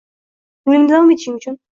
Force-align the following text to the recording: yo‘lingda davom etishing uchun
yo‘lingda 0.71 0.95
davom 0.95 1.11
etishing 1.17 1.37
uchun 1.41 1.61